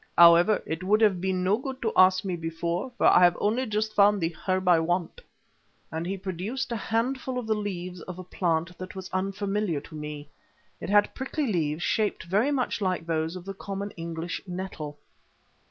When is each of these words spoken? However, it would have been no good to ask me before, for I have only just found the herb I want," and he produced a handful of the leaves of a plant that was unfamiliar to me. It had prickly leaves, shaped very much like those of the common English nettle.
However, 0.17 0.63
it 0.65 0.81
would 0.83 0.99
have 1.01 1.21
been 1.21 1.43
no 1.43 1.59
good 1.59 1.79
to 1.83 1.91
ask 1.95 2.25
me 2.25 2.35
before, 2.35 2.91
for 2.97 3.05
I 3.05 3.19
have 3.23 3.37
only 3.39 3.67
just 3.67 3.93
found 3.93 4.19
the 4.19 4.29
herb 4.31 4.67
I 4.67 4.79
want," 4.79 5.21
and 5.91 6.07
he 6.07 6.17
produced 6.17 6.71
a 6.71 6.75
handful 6.75 7.37
of 7.37 7.45
the 7.45 7.53
leaves 7.53 8.01
of 8.01 8.17
a 8.17 8.23
plant 8.23 8.75
that 8.79 8.95
was 8.95 9.11
unfamiliar 9.13 9.79
to 9.81 9.93
me. 9.93 10.27
It 10.79 10.89
had 10.89 11.13
prickly 11.13 11.45
leaves, 11.45 11.83
shaped 11.83 12.23
very 12.23 12.49
much 12.49 12.81
like 12.81 13.05
those 13.05 13.35
of 13.35 13.45
the 13.45 13.53
common 13.53 13.91
English 13.91 14.41
nettle. 14.47 14.97